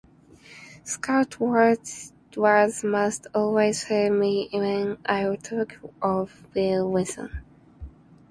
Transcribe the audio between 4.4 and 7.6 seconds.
when I talk of Bill Wilson.